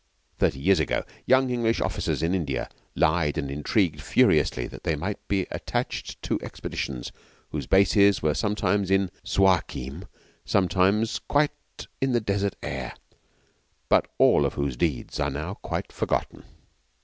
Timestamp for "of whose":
14.43-14.75